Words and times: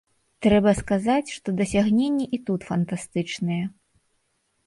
Трэба 0.43 0.71
сказаць, 0.79 1.33
што 1.33 1.53
дасягненні 1.59 2.25
і 2.37 2.39
тут 2.49 2.65
фантастычныя. 2.69 3.63